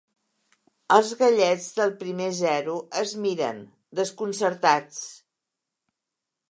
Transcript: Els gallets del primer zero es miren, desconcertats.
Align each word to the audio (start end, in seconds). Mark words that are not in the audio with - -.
Els 0.95 1.11
gallets 1.19 1.67
del 1.81 1.93
primer 1.99 2.31
zero 2.39 2.79
es 3.03 3.15
miren, 3.27 3.61
desconcertats. 4.01 5.01